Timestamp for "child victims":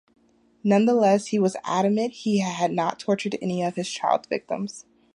3.87-4.87